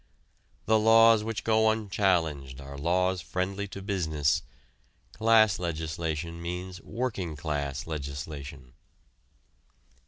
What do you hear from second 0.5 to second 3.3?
The laws which go unchallenged are laws